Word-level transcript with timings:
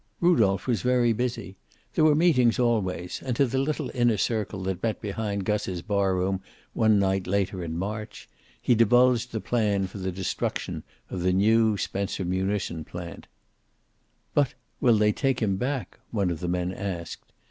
Rudolph 0.19 0.65
was 0.65 0.81
very 0.81 1.13
busy. 1.13 1.57
There 1.93 2.03
were 2.03 2.15
meetings 2.15 2.57
always, 2.57 3.21
and 3.23 3.35
to 3.35 3.45
the 3.45 3.59
little 3.59 3.91
inner 3.93 4.17
circle 4.17 4.63
that 4.63 4.81
met 4.81 4.99
behind 4.99 5.45
Gus's 5.45 5.83
barroom 5.83 6.41
one 6.73 6.97
night 6.97 7.27
later 7.27 7.63
in 7.63 7.77
March, 7.77 8.27
he 8.59 8.73
divulged 8.73 9.31
the 9.31 9.39
plan 9.39 9.85
for 9.85 9.99
the 9.99 10.11
destruction 10.11 10.81
of 11.11 11.21
the 11.21 11.31
new 11.33 11.77
Spencer 11.77 12.25
munition 12.25 12.83
plant. 12.83 13.27
"But 14.33 14.55
will 14.79 14.97
they 14.97 15.11
take 15.11 15.39
him 15.39 15.57
back?" 15.57 15.99
one 16.09 16.31
of 16.31 16.39
the 16.39 16.47
men 16.47 16.73
asked. 16.73 17.31